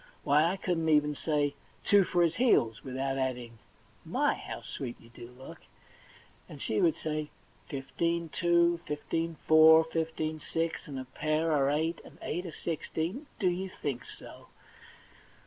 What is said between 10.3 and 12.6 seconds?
six, and a pair are eight, and eight are